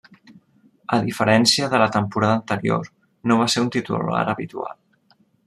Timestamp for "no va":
3.33-3.49